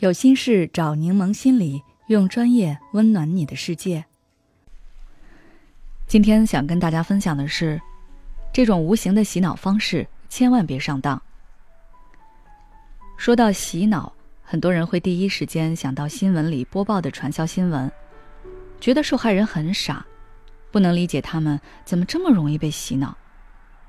[0.00, 4.02] 有心事找柠檬心理，用专业温暖你的世界。
[6.06, 7.78] 今天想跟大家分享的是，
[8.50, 11.20] 这种无形的洗脑方式，千万别上当。
[13.18, 14.10] 说到洗脑，
[14.42, 17.92] 很多人会第一时间想到新闻里播报的传销新闻，
[18.80, 20.06] 觉得受害人很傻，
[20.70, 23.14] 不能理解他们怎么这么容易被洗脑，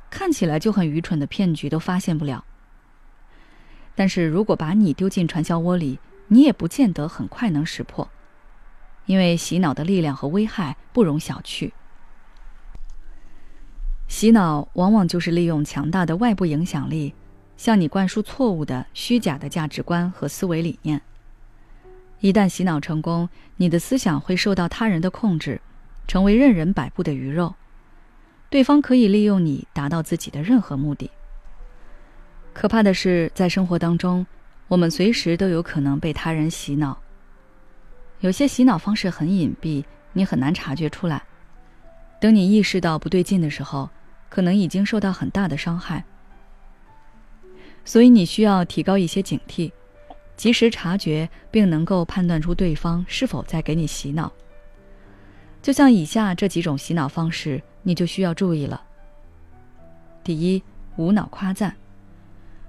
[0.10, 2.44] 看起来就很愚蠢的骗局都发现不了。
[3.94, 6.00] 但是如果把你丢进传销窝里，
[6.34, 8.08] 你也不见得很快能识破，
[9.06, 11.74] 因为洗脑的力量和危害不容小觑。
[14.08, 17.14] 洗脑往往就是利用强大的外部影响力，
[17.58, 21.02] 向你灌输错误的、虚假的价值观和思维理念。
[22.22, 25.60] 一旦洗脑成功，你的思想会受到他人的控制，
[26.08, 27.56] 成为任人摆布的鱼肉，
[28.50, 31.12] 对方可以利用你达到自己的任何目的。
[32.54, 34.26] 可怕的是，在生活当中，
[34.72, 36.98] 我们随时都有可能被他人洗脑。
[38.22, 41.22] 有些洗脑方式很隐蔽，你很难察觉出来。
[42.22, 43.90] 等你意识到不对劲的时候，
[44.30, 46.06] 可能已经受到很大的伤害。
[47.84, 49.74] 所以你需要提高一些警惕，
[50.38, 54.32] 及时察觉并能够判断出对方是否在给你洗脑。
[55.62, 58.82] 就像以下这几种洗脑方式，你就需要注意了。
[60.24, 60.64] 第一，
[60.96, 61.76] 无脑夸赞。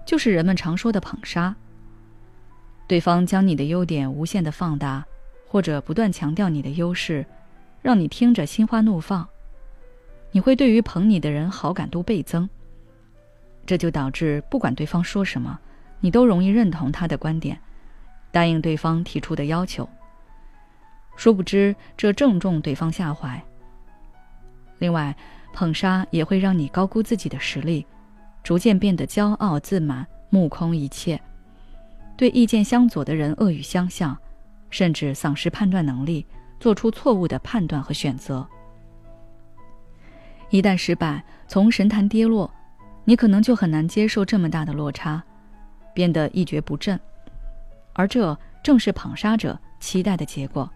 [0.04, 1.54] 就是人们常说的捧杀。
[2.92, 5.02] 对方将你的优点无限的放大，
[5.48, 7.24] 或者不断强调你的优势，
[7.80, 9.26] 让你听着心花怒放。
[10.30, 12.46] 你会对于捧你的人好感度倍增。
[13.64, 15.58] 这就导致不管对方说什么，
[16.00, 17.58] 你都容易认同他的观点，
[18.30, 19.88] 答应对方提出的要求。
[21.16, 23.42] 殊不知，这正中对方下怀。
[24.80, 25.16] 另外，
[25.54, 27.86] 捧杀也会让你高估自己的实力。
[28.42, 31.18] 逐渐变得骄傲自满，目空一切，
[32.16, 34.16] 对意见相左的人恶语相向，
[34.70, 36.26] 甚至丧失判断能力，
[36.60, 38.46] 做出错误的判断和选择。
[40.50, 42.52] 一旦失败，从神坛跌落，
[43.04, 45.22] 你可能就很难接受这么大的落差，
[45.94, 46.98] 变得一蹶不振，
[47.92, 50.70] 而这正是捧杀者期待的结果。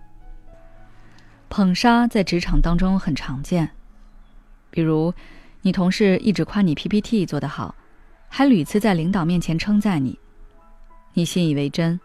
[1.48, 3.70] 捧杀在职场当中很常见，
[4.70, 5.12] 比如。
[5.62, 7.74] 你同事一直夸你 PPT 做得好，
[8.28, 10.16] 还屡次在领导面前称赞你，
[11.16, 11.98] 你信以为真。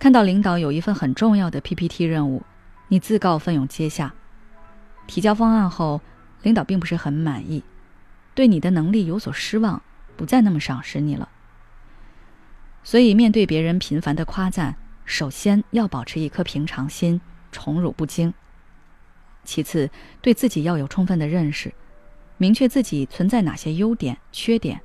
[0.00, 2.42] 看到领导有一份很重要的 PPT 任务，
[2.88, 4.12] 你自告奋勇接下。
[5.06, 6.00] 提交方案后，
[6.42, 7.62] 领导并不是很满意，
[8.34, 9.80] 对你的能力有所失望，
[10.16, 11.28] 不再那么赏识你了。
[12.82, 17.20] 所以，面对别人频繁的夸赞，首先要保持一颗平常心，
[17.52, 18.34] 宠辱不惊。
[19.44, 19.88] 其次，
[20.20, 21.72] 对自己要有充分的认识。
[22.38, 24.80] 明确自己存在哪些优点、缺点，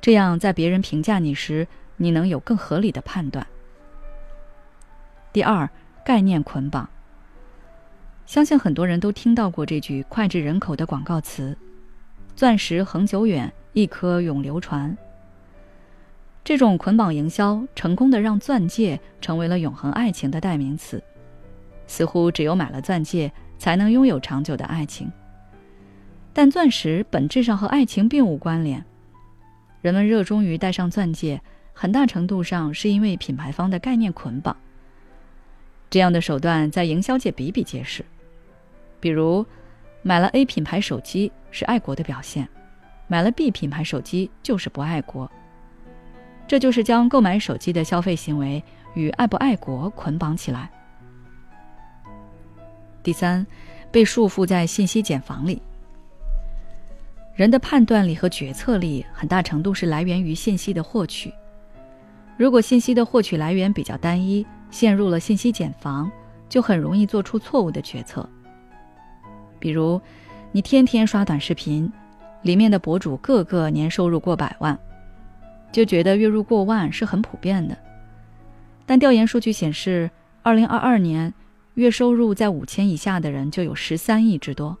[0.00, 3.46] 这样在别人评价你时，你能有更合理的判断。
[5.32, 5.68] 第二，
[6.04, 6.88] 概念捆绑。
[8.26, 11.56] 相信很多人都听到过这句脍炙人口的广告词
[12.36, 14.96] ：“钻石恒久远，一颗永流传。”
[16.44, 21.02] 这种捆绑营销，成功的让钻戒成为了永恒爱情的代名词，
[21.86, 25.10] 似乎只有买了钻戒，才能拥有长久的爱情。
[26.32, 28.84] 但钻石本质上和爱情并无关联，
[29.82, 31.40] 人们热衷于戴上钻戒，
[31.72, 34.56] 很大程度上是因为品牌方的概念捆绑。
[35.90, 38.04] 这样的手段在营销界比比皆是，
[38.98, 39.44] 比如，
[40.02, 42.48] 买了 A 品牌手机是爱国的表现，
[43.08, 45.30] 买了 B 品牌手机就是不爱国。
[46.48, 48.62] 这就是将购买手机的消费行为
[48.94, 50.70] 与爱不爱国捆绑起来。
[53.02, 53.46] 第三，
[53.90, 55.60] 被束缚在信息茧房里。
[57.34, 61.32] 人的判断力和决策力很大程度是来源于信息的获取。
[62.42, 66.10] 如果信息的获取来源比较单一，陷入了信息茧房，
[66.48, 68.28] 就很容易做出错误的决策。
[69.60, 70.00] 比如，
[70.50, 71.88] 你天天刷短视频，
[72.42, 74.76] 里面的博主个个年收入过百万，
[75.70, 77.78] 就觉得月入过万是很普遍的。
[78.86, 80.10] 但调研数据显示，
[80.42, 81.32] 二零二二年
[81.74, 84.76] 月收入在五千以下的人就有十三亿之多。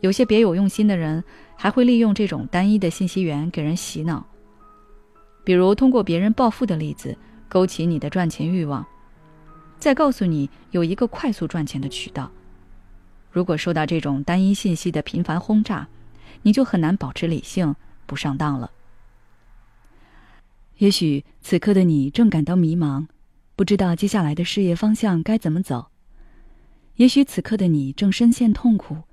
[0.00, 1.22] 有些别有用心的人
[1.54, 4.24] 还会利用这种单一的信息源给人洗脑，
[5.46, 7.16] 比如通过别人暴富的例子
[7.48, 8.84] 勾起你的赚钱欲望，
[9.78, 12.28] 再告诉你有一个快速赚钱的渠道。
[13.30, 15.86] 如果受到这种单一信息的频繁轰炸，
[16.42, 17.76] 你就很难保持理性，
[18.06, 18.72] 不上当了。
[20.78, 23.06] 也许此刻的你正感到迷茫，
[23.54, 25.92] 不知道接下来的事业方向该怎么走；
[26.96, 29.04] 也许此刻的你正深陷痛苦。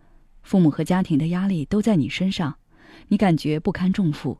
[0.41, 2.55] 父母和家庭的压力都在你身上，
[3.09, 4.39] 你感觉不堪重负，